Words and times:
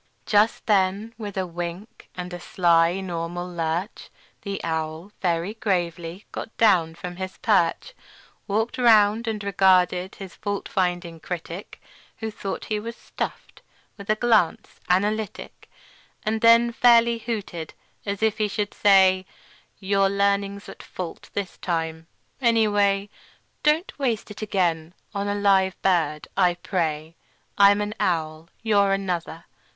Just 0.25 0.65
then, 0.65 1.13
with 1.19 1.37
a 1.37 1.45
wink 1.45 2.09
and 2.15 2.33
a 2.33 2.39
sly 2.39 3.01
normal 3.01 3.47
lurch, 3.47 4.09
The 4.41 4.59
owl, 4.63 5.11
very 5.21 5.53
gravely, 5.53 6.25
got 6.31 6.57
down 6.57 6.95
from 6.95 7.17
his 7.17 7.37
perch, 7.37 7.93
Walked 8.47 8.79
round, 8.79 9.27
and 9.27 9.43
regarded 9.43 10.15
his 10.15 10.33
fault 10.33 10.67
finding 10.67 11.19
critic 11.19 11.79
(Who 12.17 12.31
thought 12.31 12.65
he 12.65 12.79
was 12.79 12.95
stuffed) 12.95 13.61
with 13.95 14.09
a 14.09 14.15
glance 14.15 14.79
analytic, 14.89 15.69
And 16.23 16.41
then 16.41 16.71
fairly 16.71 17.19
hooted, 17.19 17.75
as 18.03 18.23
if 18.23 18.39
he 18.39 18.47
should 18.47 18.73
say: 18.73 19.27
"Your 19.77 20.09
learning's 20.09 20.67
at 20.67 20.81
fault 20.81 21.29
this 21.35 21.57
time, 21.59 22.07
any 22.41 22.67
way; 22.67 23.11
Don't 23.61 23.93
waste 23.99 24.31
it 24.31 24.41
again 24.41 24.95
on 25.13 25.27
a 25.27 25.35
live 25.35 25.79
bird, 25.83 26.27
I 26.35 26.55
pray. 26.55 27.17
I'm 27.55 27.81
an 27.81 27.93
owl; 27.99 28.49
you're 28.63 28.93
another. 28.93 29.45